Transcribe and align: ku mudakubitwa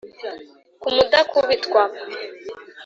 ku 0.81 0.87
mudakubitwa 0.95 1.81